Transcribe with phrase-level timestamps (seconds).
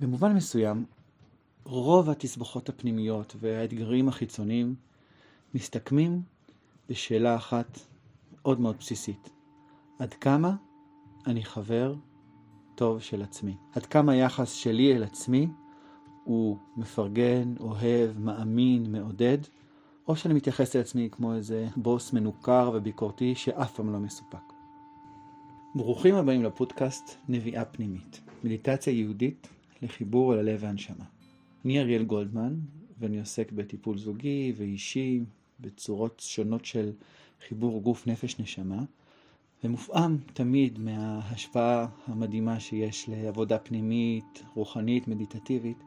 [0.00, 0.84] במובן מסוים,
[1.64, 4.74] רוב התסבוכות הפנימיות והאתגרים החיצוניים
[5.54, 6.22] מסתכמים
[6.88, 7.80] בשאלה אחת
[8.32, 9.30] מאוד מאוד בסיסית.
[9.98, 10.54] עד כמה
[11.26, 11.94] אני חבר
[12.74, 13.56] טוב של עצמי?
[13.72, 15.48] עד כמה היחס שלי אל עצמי
[16.24, 19.38] הוא מפרגן, אוהב, מאמין, מעודד,
[20.08, 24.52] או שאני מתייחס לעצמי כמו איזה בוס מנוכר וביקורתי שאף פעם לא מסופק.
[25.74, 29.48] ברוכים הבאים לפודקאסט נביאה פנימית, מדיטציה יהודית
[29.82, 31.04] לחיבור אל הלב והנשמה.
[31.64, 32.54] אני אריאל גולדמן,
[32.98, 35.20] ואני עוסק בטיפול זוגי ואישי,
[35.60, 36.92] בצורות שונות של
[37.48, 38.82] חיבור גוף נפש נשמה,
[39.64, 45.82] ומופעם תמיד מההשפעה המדהימה שיש לעבודה פנימית, רוחנית, מדיטטיבית,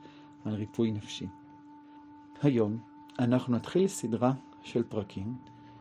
[0.46, 1.28] על ריפוי נפשי.
[2.42, 2.78] היום
[3.20, 5.36] אנחנו נתחיל סדרה של פרקים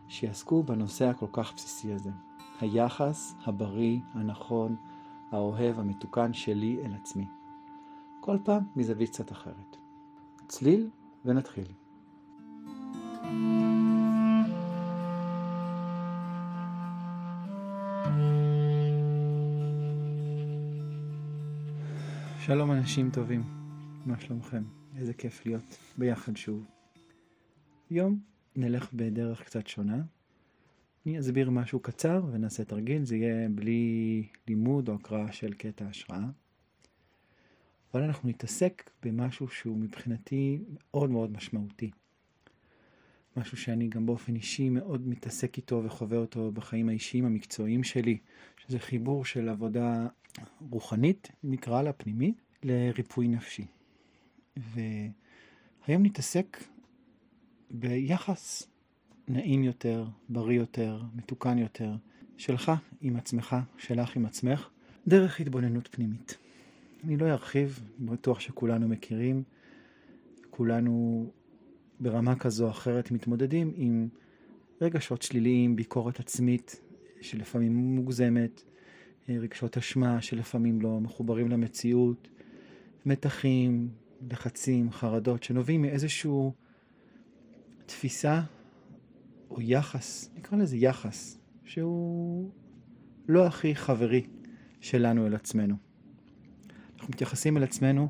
[0.09, 2.11] שיעסקו בנושא הכל כך בסיסי הזה,
[2.61, 4.77] היחס הבריא, הנכון,
[5.31, 7.27] האוהב, המתוקן שלי אל עצמי.
[8.25, 9.77] כל פעם מזווית קצת אחרת.
[10.49, 10.91] צליל
[11.25, 11.65] ונתחיל.
[22.39, 23.43] שלום אנשים טובים,
[24.07, 24.63] מה שלומכם?
[24.97, 26.67] איזה כיף להיות ביחד שוב.
[27.91, 28.21] היום
[28.57, 30.03] נלך בדרך קצת שונה.
[31.07, 36.27] אני אסביר משהו קצר ונעשה תרגיל, זה יהיה בלי לימוד או הקראה של קטע השראה.
[37.95, 41.91] אבל אנחנו נתעסק במשהו שהוא מבחינתי מאוד מאוד משמעותי.
[43.37, 48.19] משהו שאני גם באופן אישי מאוד מתעסק איתו וחווה אותו בחיים האישיים המקצועיים שלי,
[48.57, 50.07] שזה חיבור של עבודה
[50.71, 53.67] רוחנית, נקרא לה פנימית, לריפוי נפשי.
[54.57, 56.65] והיום נתעסק
[57.71, 58.69] ביחס
[59.29, 61.97] נעים יותר, בריא יותר, מתוקן יותר,
[62.37, 64.69] שלך עם עצמך, שלך עם עצמך,
[65.07, 66.42] דרך התבוננות פנימית.
[67.05, 69.43] אני לא ארחיב, בטוח שכולנו מכירים,
[70.51, 71.27] כולנו
[72.01, 74.09] ברמה כזו או אחרת מתמודדים עם
[74.81, 76.81] רגשות שליליים, ביקורת עצמית
[77.21, 78.63] שלפעמים מוגזמת,
[79.29, 82.29] רגשות אשמה שלפעמים לא מחוברים למציאות,
[83.07, 83.89] מתחים,
[84.31, 86.53] לחצים, חרדות, שנובעים מאיזשהו
[87.87, 88.43] תפיסה
[89.51, 92.51] או יחס, נקרא לזה יחס, שהוא
[93.29, 94.27] לא הכי חברי
[94.81, 95.92] שלנו אל עצמנו.
[97.03, 98.09] אנחנו מתייחסים אל עצמנו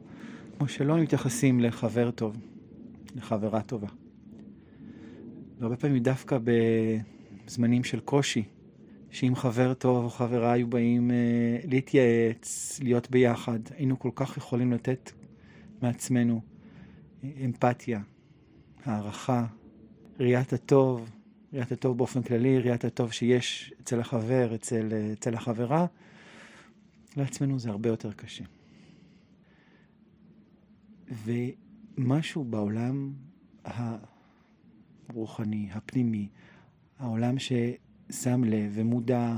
[0.58, 2.36] כמו שלא מתייחסים לחבר טוב,
[3.16, 3.88] לחברה טובה.
[5.58, 6.38] והרבה פעמים דווקא
[7.46, 8.42] בזמנים של קושי,
[9.10, 11.16] שאם חבר טוב או חברה היו באים אה,
[11.64, 15.10] להתייעץ, להיות ביחד, היינו כל כך יכולים לתת
[15.82, 16.40] מעצמנו
[17.24, 18.00] אה, אמפתיה,
[18.84, 19.46] הערכה,
[20.20, 21.10] ראיית הטוב,
[21.52, 25.86] ראיית הטוב באופן כללי, ראיית הטוב שיש אצל החבר, אצל, אצל החברה,
[27.16, 28.44] לעצמנו זה הרבה יותר קשה.
[31.12, 33.12] ומשהו בעולם
[33.64, 36.28] הרוחני, הפנימי,
[36.98, 39.36] העולם ששם לב ומודע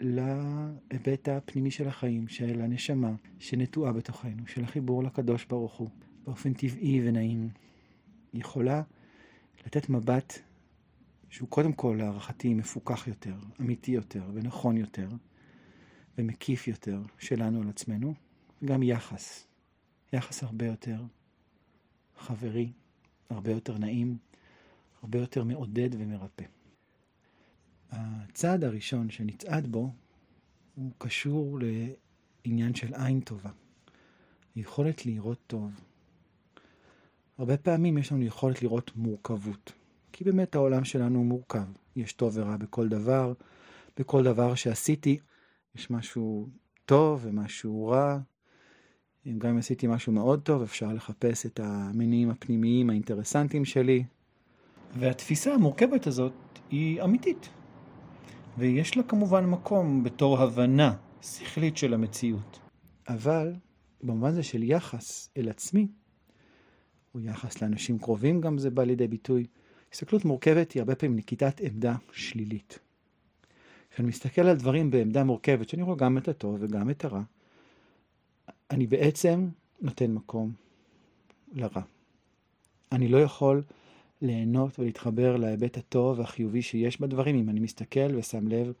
[0.00, 5.88] להיבט הפנימי של החיים, של הנשמה שנטועה בתוכנו, של החיבור לקדוש ברוך הוא,
[6.24, 7.48] באופן טבעי ונעים,
[8.34, 8.82] יכולה
[9.66, 10.38] לתת מבט
[11.28, 15.08] שהוא קודם כל להערכתי מפוקח יותר, אמיתי יותר ונכון יותר
[16.18, 18.14] ומקיף יותר שלנו על עצמנו,
[18.62, 19.49] וגם יחס,
[20.12, 21.02] יחס הרבה יותר
[22.18, 22.72] חברי,
[23.30, 24.18] הרבה יותר נעים,
[25.02, 26.44] הרבה יותר מעודד ומרפא.
[27.90, 29.92] הצעד הראשון שנצעד בו
[30.74, 31.58] הוא קשור
[32.44, 33.50] לעניין של עין טובה,
[34.56, 35.80] יכולת לראות טוב,
[37.40, 39.72] הרבה פעמים יש לנו יכולת לראות מורכבות.
[40.12, 41.66] כי באמת העולם שלנו הוא מורכב.
[41.96, 43.32] יש טוב ורע בכל דבר.
[43.98, 45.18] בכל דבר שעשיתי
[45.74, 46.48] יש משהו
[46.84, 48.18] טוב ומשהו רע.
[49.38, 54.04] גם אם עשיתי משהו מאוד טוב, אפשר לחפש את המניעים הפנימיים האינטרסנטיים שלי.
[54.98, 56.32] והתפיסה המורכבת הזאת
[56.70, 57.48] היא אמיתית.
[58.58, 62.60] ויש לה כמובן מקום בתור הבנה שכלית של המציאות.
[63.08, 63.54] אבל
[64.02, 65.88] במובן הזה של יחס אל עצמי,
[67.14, 69.46] או יחס לאנשים קרובים גם זה בא לידי ביטוי.
[69.92, 72.78] הסתכלות מורכבת היא הרבה פעמים נקיטת עמדה שלילית.
[73.90, 77.22] כשאני מסתכל על דברים בעמדה מורכבת, שאני רואה גם את הטוב וגם את הרע,
[78.70, 79.48] אני בעצם
[79.80, 80.52] נותן מקום
[81.52, 81.82] לרע.
[82.92, 83.62] אני לא יכול
[84.22, 88.72] ליהנות ולהתחבר להיבט הטוב והחיובי שיש בדברים אם אני מסתכל ושם לב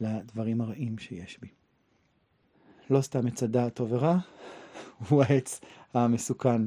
[0.00, 1.48] לדברים הרעים שיש בי.
[2.90, 4.18] לא סתם מצדה טוב ורע,
[5.08, 5.60] הוא העץ
[5.94, 6.62] המסוכן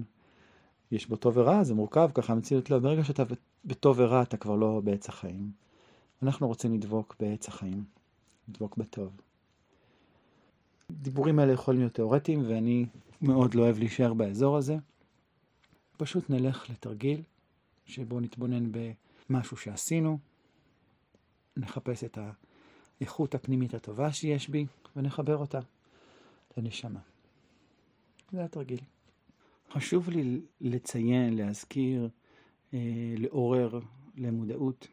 [0.91, 2.79] יש בו טוב ורע, זה מורכב, ככה המציאות לא.
[2.79, 3.23] ברגע שאתה
[3.65, 5.51] בטוב ורע, אתה כבר לא בעץ החיים.
[6.23, 7.83] אנחנו רוצים לדבוק בעץ החיים,
[8.49, 9.26] לדבוק בטוב.
[11.07, 12.85] דיבורים האלה יכולים להיות תיאורטיים, ואני
[13.21, 14.77] מאוד לא אוהב להישאר באזור הזה.
[15.97, 17.21] פשוט נלך לתרגיל
[17.85, 18.71] שבו נתבונן
[19.29, 20.17] במשהו שעשינו,
[21.57, 22.17] נחפש את
[22.99, 24.65] האיכות הפנימית הטובה שיש בי
[24.95, 25.59] ונחבר אותה
[26.57, 26.99] לנשמה.
[28.31, 28.79] זה התרגיל.
[29.71, 32.09] חשוב לי לציין, להזכיר,
[32.73, 32.79] אה,
[33.17, 33.79] לעורר
[34.15, 34.87] למודעות,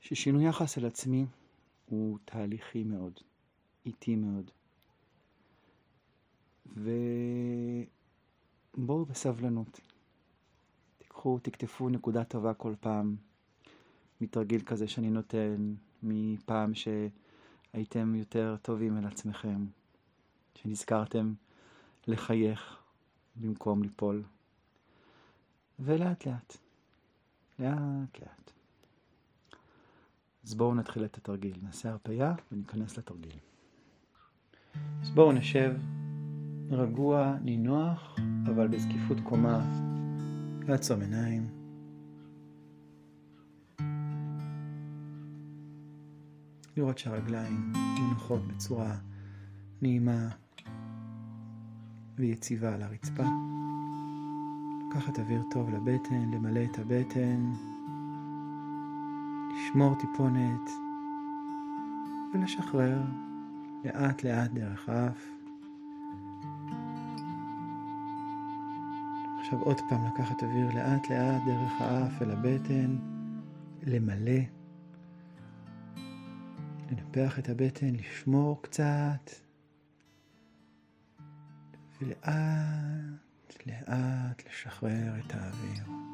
[0.00, 1.24] ששינוי יחס אל עצמי
[1.86, 3.20] הוא תהליכי מאוד,
[3.86, 4.50] איטי מאוד.
[8.76, 9.80] ובואו בסבלנות.
[10.98, 13.16] תיקחו, תקטפו נקודה טובה כל פעם
[14.20, 19.66] מתרגיל כזה שאני נותן, מפעם שהייתם יותר טובים אל עצמכם,
[20.54, 21.34] שנזכרתם
[22.06, 22.78] לחייך
[23.36, 24.22] במקום ליפול.
[25.80, 26.56] ולאט לאט,
[27.58, 28.50] לאט לאט.
[30.44, 31.56] אז בואו נתחיל את התרגיל.
[31.62, 33.38] נעשה הרפייה וניכנס לתרגיל.
[35.02, 35.74] אז בואו נשב.
[36.70, 39.60] רגוע, נינוח, אבל בזקיפות קומה,
[40.68, 41.48] לעצום עיניים.
[46.76, 48.96] לראות שהרגליים מונחות בצורה
[49.82, 50.28] נעימה
[52.18, 53.24] ויציבה על הרצפה.
[54.88, 57.52] לקחת אוויר טוב לבטן, למלא את הבטן,
[59.52, 60.70] לשמור טיפונת.
[62.34, 62.98] ולשחרר
[63.86, 65.26] לאט לאט דרך האף.
[69.40, 72.96] עכשיו עוד פעם לקחת אוויר לאט לאט דרך האף אל הבטן,
[73.82, 74.40] למלא,
[76.90, 79.30] לנפח את הבטן, לשמור קצת,
[82.00, 86.05] ולאט לאט לשחרר את האוויר.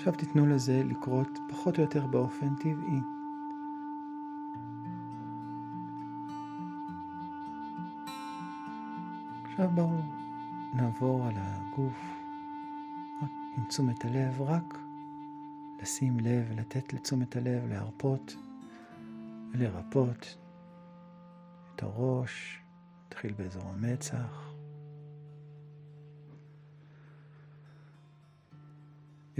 [0.00, 3.00] עכשיו תיתנו לזה לקרות פחות או יותר באופן טבעי.
[9.44, 10.02] עכשיו בואו
[10.74, 12.22] נעבור על הגוף
[13.56, 14.78] עם תשומת הלב, רק
[15.82, 18.36] לשים לב, לתת לתשומת הלב להרפות
[19.52, 20.36] ולרפות
[21.74, 22.62] את הראש,
[23.06, 24.49] נתחיל באזור המצח.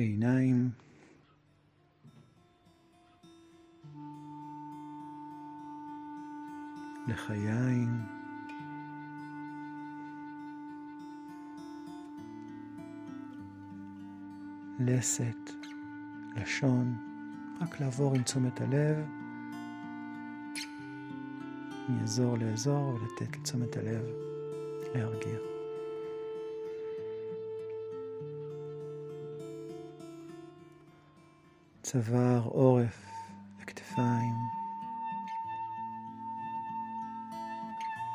[0.00, 0.70] עיניים.
[7.08, 7.88] לחיים.
[14.81, 15.50] לסת,
[16.37, 16.94] לשון,
[17.61, 18.97] רק לעבור עם תשומת הלב
[21.88, 24.05] מאזור לאזור ולתת לתשומת הלב
[24.94, 25.50] להרגיע.
[31.92, 33.06] צוואר, עורף
[33.58, 34.34] וכתפיים.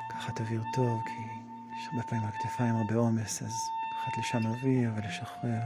[0.10, 1.22] לקחת אוויר טוב, כי
[1.78, 3.54] יש הרבה פעמים על הכתפיים הרבה עומס, אז
[3.92, 5.62] לקחת לשם אוויר ולשחרר.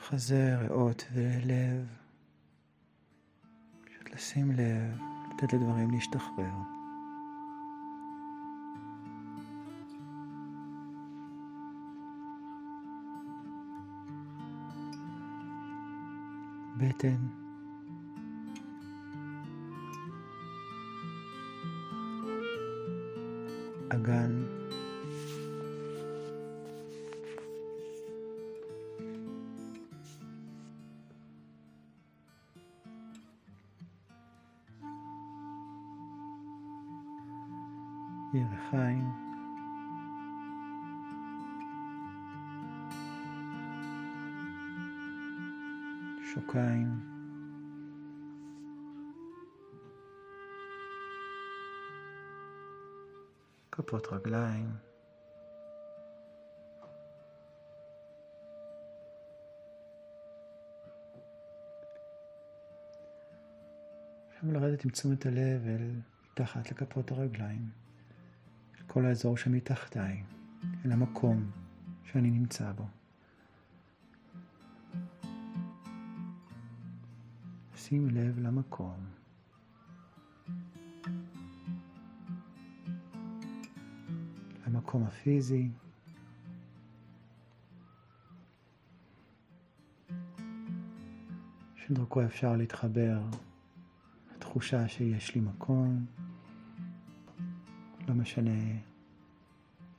[0.00, 2.03] חזה, ריאות ולב.
[4.24, 5.00] לשים לב,
[5.30, 6.54] לתת לדברים להשתחרר.
[16.76, 17.43] בטן.
[53.76, 54.70] כפות רגליים.
[64.28, 65.90] עכשיו לרדת עם תשומת הלב אל
[66.30, 67.70] מתחת לכפות הרגליים.
[68.86, 70.22] כל האזור שמתחתיי,
[70.84, 71.50] אל המקום
[72.04, 72.84] שאני נמצא בו.
[77.76, 79.23] שים לב למקום.
[84.74, 85.68] למקום הפיזי.
[91.76, 93.18] שדרכו אפשר להתחבר
[94.34, 96.06] לתחושה שיש לי מקום.
[98.08, 98.50] לא משנה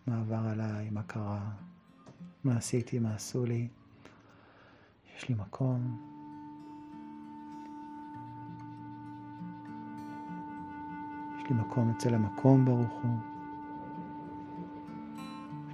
[0.07, 1.51] מה עבר עליי, מה קרה,
[2.43, 3.67] מה עשיתי, מה עשו לי.
[5.17, 6.01] יש לי מקום.
[11.37, 13.34] יש לי מקום אצל המקום ברוך הוא.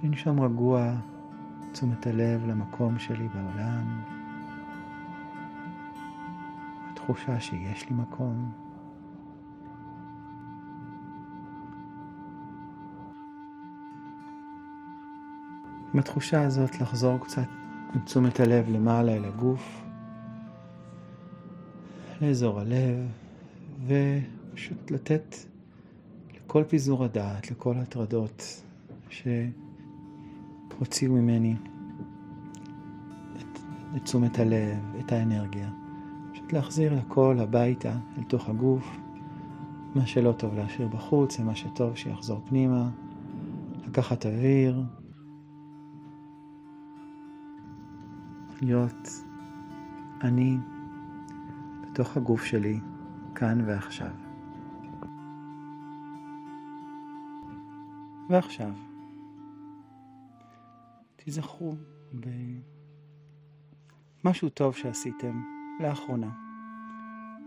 [0.02, 0.94] לנשום רגוע
[1.72, 4.02] תשומת הלב למקום שלי בעולם.
[6.92, 8.52] התחושה שיש לי מקום.
[15.94, 17.48] עם התחושה הזאת לחזור קצת
[17.94, 19.82] עם תשומת הלב למעלה אל הגוף,
[22.20, 23.08] לאזור הלב,
[23.86, 25.36] ופשוט לתת
[26.34, 28.62] לכל פיזור הדעת, לכל הטרדות
[30.72, 31.56] שהוציאו ממני
[33.36, 33.58] את,
[33.96, 35.70] את תשומת הלב, את האנרגיה.
[36.32, 38.96] פשוט להחזיר הכל הביתה, אל תוך הגוף.
[39.94, 42.88] מה שלא טוב להשאיר בחוץ, ומה שטוב שיחזור פנימה.
[43.88, 44.82] לקחת אוויר,
[48.62, 49.08] להיות
[50.22, 50.56] אני
[51.82, 52.80] בתוך הגוף שלי,
[53.34, 54.10] כאן ועכשיו.
[58.28, 58.70] ועכשיו,
[61.24, 61.76] תיזכרו
[64.24, 65.42] במשהו טוב שעשיתם
[65.80, 66.30] לאחרונה,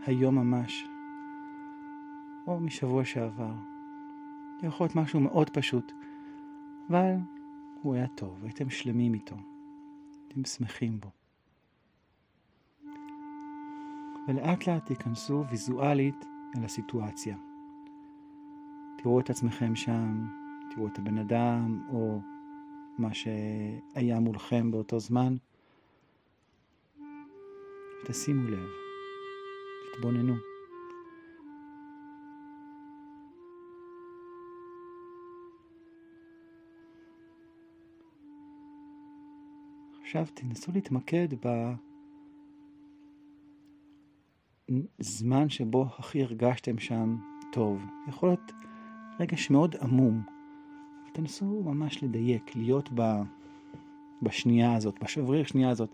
[0.05, 0.85] היום ממש,
[2.47, 3.53] או משבוע שעבר.
[4.63, 5.91] יכול להיות משהו מאוד פשוט,
[6.89, 7.13] אבל
[7.81, 9.35] הוא היה טוב, הייתם שלמים איתו.
[10.27, 11.09] אתם שמחים בו.
[14.27, 16.25] ולאט לאט תיכנסו ויזואלית
[16.57, 17.37] אל הסיטואציה.
[18.97, 20.27] תראו את עצמכם שם,
[20.75, 22.21] תראו את הבן אדם או
[22.97, 25.35] מה שהיה מולכם באותו זמן.
[28.05, 28.69] תשימו לב,
[29.93, 30.33] תתבוננו.
[40.01, 41.27] עכשיו תנסו להתמקד
[44.99, 47.15] בזמן שבו הכי הרגשתם שם
[47.51, 47.81] טוב.
[48.07, 48.51] יכול להיות
[49.19, 50.34] רגש מאוד עמום,
[51.15, 53.01] תנסו ממש לדייק, להיות ב...
[54.21, 55.89] בשנייה הזאת, בשבריר שנייה הזאת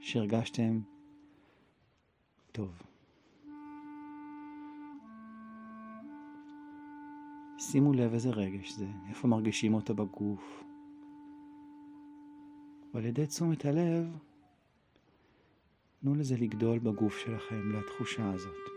[0.00, 0.80] שהרגשתם
[2.52, 2.82] טוב.
[7.58, 10.64] שימו לב איזה רגש זה, איפה מרגישים אותו בגוף.
[12.94, 14.18] ועל ידי תשומת הלב,
[16.00, 18.75] תנו לזה לגדול בגוף שלכם, לתחושה הזאת.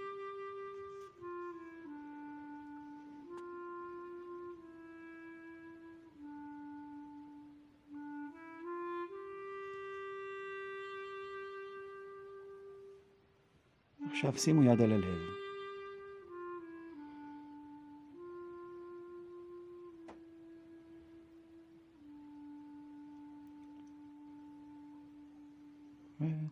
[14.19, 15.19] עכשיו שימו יד על הלב.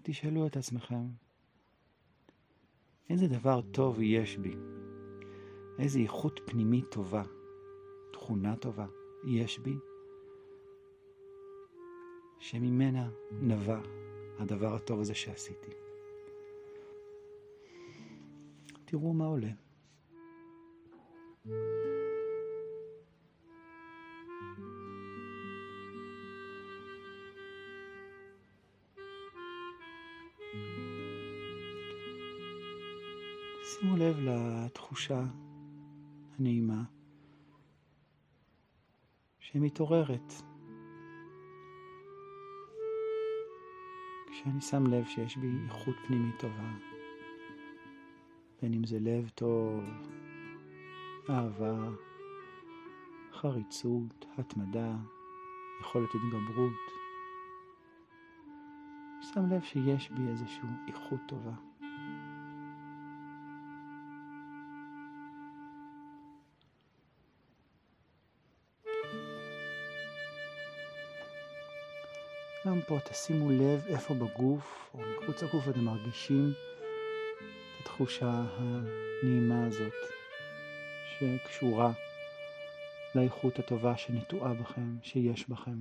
[0.04, 1.06] תשאלו את עצמכם,
[3.10, 4.56] איזה דבר טוב יש בי?
[5.80, 7.24] איזה איכות פנימית טובה,
[8.14, 8.86] תכונה טובה
[9.26, 9.76] יש בי,
[12.40, 13.80] שממנה נבע
[14.40, 15.87] הדבר הטוב הזה שעשיתי.
[18.90, 19.52] תראו מה עולה.
[33.64, 35.24] שימו לב לתחושה
[36.40, 36.84] הנעימה
[39.40, 40.34] שמתעוררת
[44.32, 46.97] כשאני שם לב שיש בי איכות פנימית טובה,
[48.62, 49.84] בין אם זה לב טוב,
[51.30, 51.90] אהבה,
[53.34, 54.96] חריצות, התמדה,
[55.82, 56.72] יכולת התגברות.
[59.22, 61.52] שם לב שיש בי איזושהי איכות טובה.
[72.68, 76.54] גם פה תשימו לב איפה בגוף או מחוץ לגוף אתם מרגישים
[77.88, 79.94] התחושה הנעימה הזאת
[81.10, 81.92] שקשורה
[83.16, 85.78] לאיכות הטובה שנטועה בכם, שיש בכם.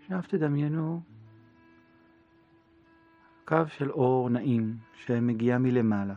[0.00, 1.00] עכשיו תדמיינו
[3.52, 6.14] קו של אור נעים שמגיע מלמעלה,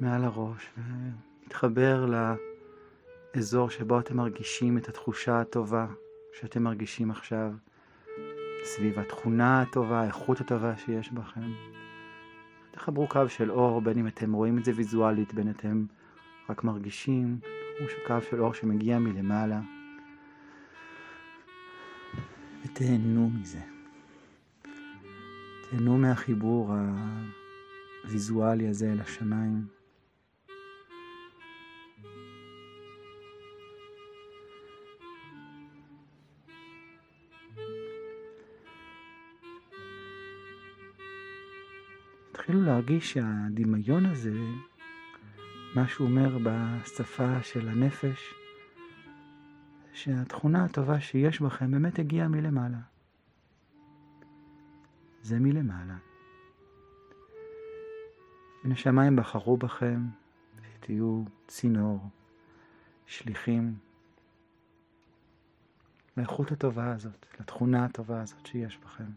[0.00, 0.70] מעל הראש,
[1.42, 2.06] להתחבר
[3.34, 5.86] לאזור שבו אתם מרגישים את התחושה הטובה
[6.40, 7.52] שאתם מרגישים עכשיו,
[8.64, 11.52] סביב התכונה הטובה, האיכות הטובה שיש בכם.
[12.70, 15.84] תחברו קו של אור, בין אם אתם רואים את זה ויזואלית, בין אתם
[16.48, 17.38] רק מרגישים,
[17.80, 19.60] הוא קו של אור שמגיע מלמעלה.
[22.64, 23.73] ותהנו מזה.
[25.70, 26.74] תהנו מהחיבור
[28.04, 29.66] הוויזואלי הזה אל השמיים.
[42.32, 44.32] תתחילו להרגיש שהדמיון הזה,
[45.74, 48.34] מה שהוא אומר בשפה של הנפש,
[49.92, 52.93] שהתכונה הטובה שיש בכם באמת הגיעה מלמעלה.
[55.24, 55.96] זה מלמעלה.
[58.64, 60.00] מן השמיים בחרו בכם,
[60.74, 62.00] שתהיו צינור,
[63.06, 63.74] שליחים
[66.16, 69.10] לאיכות הטובה הזאת, לתכונה הטובה הזאת שיש בכם.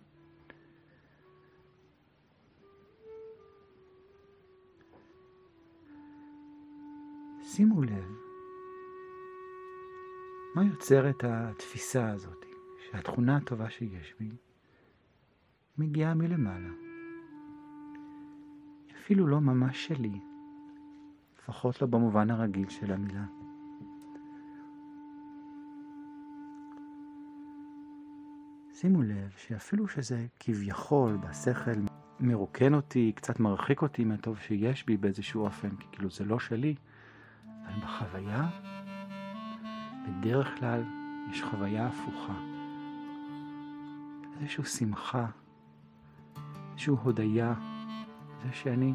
[7.41, 8.11] שימו לב,
[10.55, 12.45] מה יוצר את התפיסה הזאת,
[12.91, 14.29] שהתכונה הטובה שיש בי
[15.77, 16.69] מגיעה מלמעלה.
[18.97, 20.19] אפילו לא ממש שלי,
[21.39, 23.25] לפחות לא במובן הרגיל של המילה.
[28.73, 31.71] שימו לב שאפילו שזה כביכול בשכל
[32.19, 36.75] מרוקן אותי, קצת מרחיק אותי מהטוב שיש בי באיזשהו אופן, כי כאילו זה לא שלי,
[37.45, 38.49] אבל בחוויה,
[40.07, 40.83] בדרך כלל
[41.31, 42.33] יש חוויה הפוכה.
[44.41, 45.25] איזושהי שמחה,
[46.77, 47.53] איזושהי הודיה,
[48.43, 48.93] זה שאני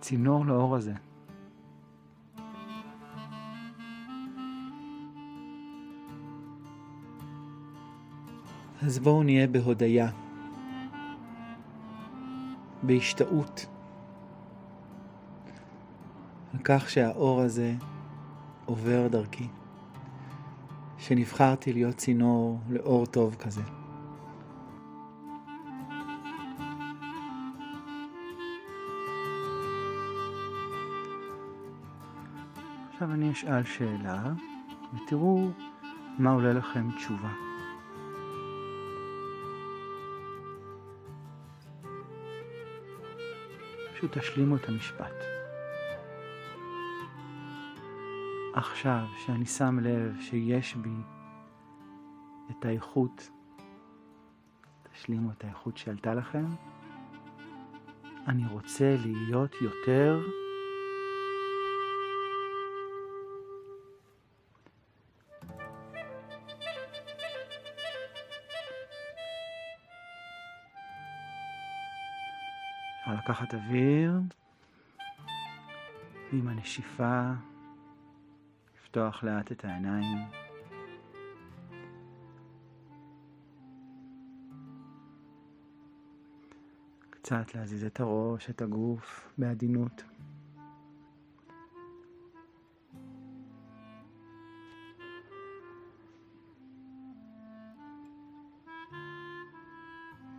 [0.00, 0.94] צינור לאור הזה.
[8.82, 10.10] אז בואו נהיה בהודיה,
[12.82, 13.66] בהשתאות,
[16.54, 17.74] על כך שהאור הזה
[18.64, 19.48] עובר דרכי,
[20.98, 23.81] שנבחרתי להיות צינור לאור טוב כזה.
[33.02, 34.32] עכשיו אני אשאל שאלה,
[34.94, 35.50] ותראו
[36.18, 37.32] מה עולה לכם תשובה.
[43.94, 45.14] פשוט תשלימו את המשפט.
[48.54, 50.96] עכשיו שאני שם לב שיש בי
[52.50, 53.30] את האיכות,
[54.92, 56.46] תשלימו את האיכות שעלתה לכם,
[58.28, 60.22] אני רוצה להיות יותר
[73.12, 74.20] אפשר לקחת אוויר,
[76.32, 77.32] ועם הנשיפה
[78.76, 80.18] לפתוח לאט את העיניים.
[87.10, 90.02] קצת להזיז את הראש, את הגוף, בעדינות.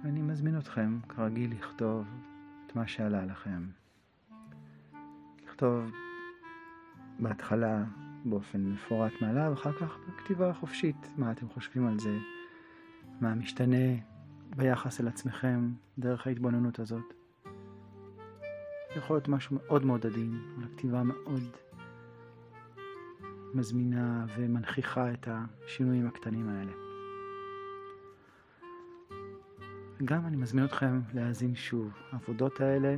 [0.04, 2.33] ואני מזמין אתכם, כרגיל, לכתוב
[2.76, 3.68] מה שעלה לכם.
[5.46, 5.92] לכתוב
[7.20, 7.84] בהתחלה
[8.26, 12.18] באופן מפורט מעליו, אחר כך בכתיבה חופשית, מה אתם חושבים על זה,
[13.22, 13.96] מה משתנה
[14.56, 17.14] ביחס אל עצמכם דרך ההתבוננות הזאת.
[18.96, 21.44] יכול להיות משהו מאוד מאוד עדין, אבל כתיבה מאוד
[23.54, 26.83] מזמינה ומנכיחה את השינויים הקטנים האלה.
[30.04, 31.94] וגם אני מזמין אתכם להאזין שוב.
[32.12, 32.96] העבודות האלה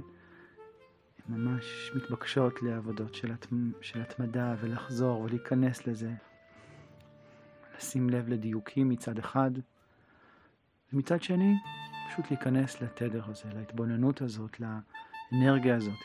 [1.29, 3.47] ממש מתבקשות לעבודות של, הת...
[3.81, 6.11] של התמדה ולחזור ולהיכנס לזה.
[7.77, 9.51] לשים לב לדיוקים מצד אחד,
[10.93, 11.55] ומצד שני,
[12.09, 16.03] פשוט להיכנס לתדר הזה, להתבוננות הזאת, לאנרגיה הזאת,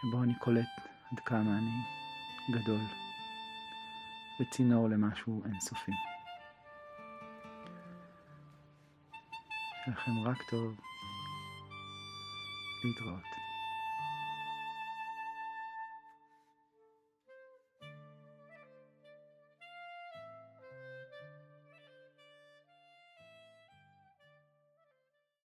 [0.00, 0.80] שבו אני קולט
[1.12, 1.82] עד כמה אני
[2.50, 2.80] גדול
[4.40, 6.09] וצינור למשהו אינסופי.
[9.90, 10.80] לכם רק טוב
[12.84, 13.39] להתראות.